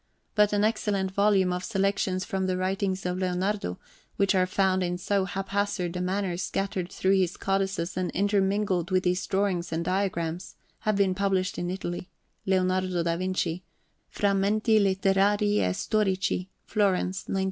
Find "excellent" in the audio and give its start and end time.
0.63-1.11